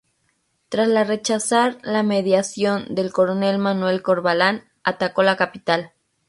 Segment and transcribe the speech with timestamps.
[0.69, 5.91] Tras la rechazar la mediación del coronel Manuel Corvalán, atacó la capital.